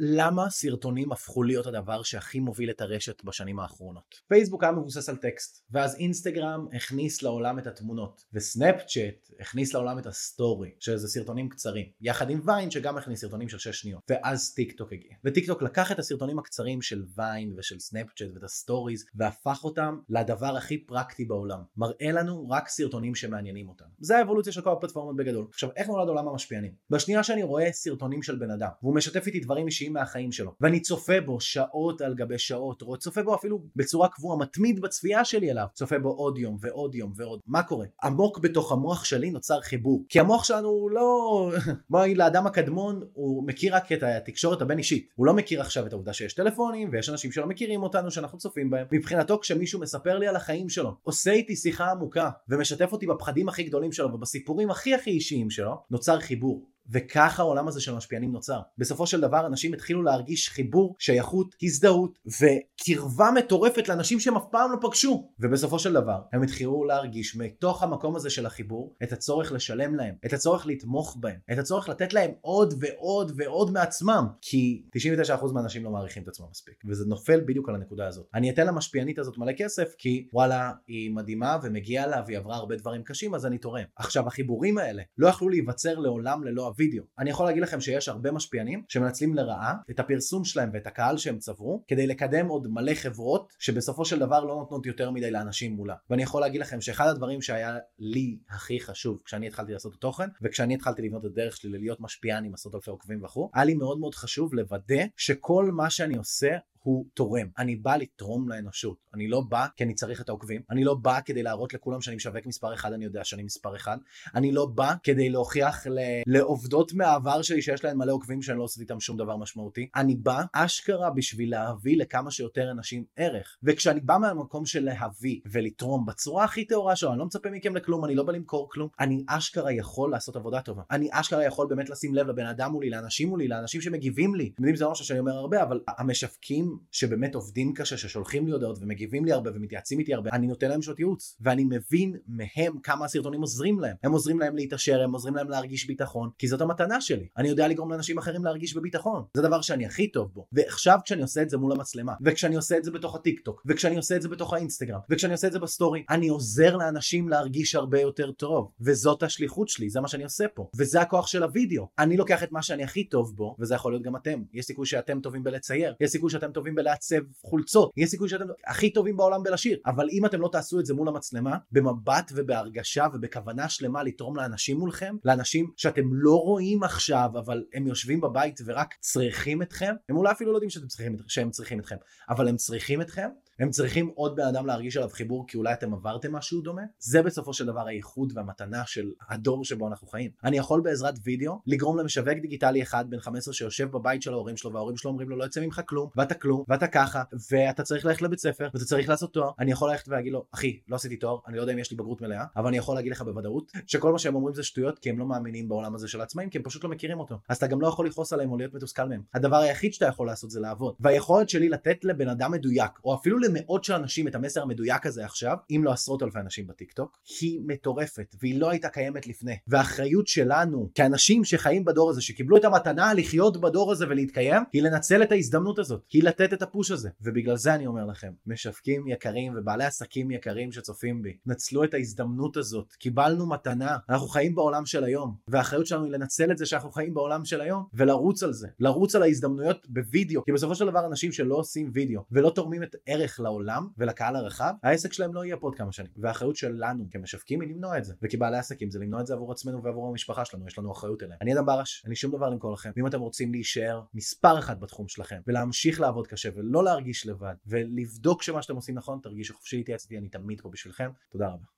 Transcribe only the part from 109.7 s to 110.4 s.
כי אני צריך את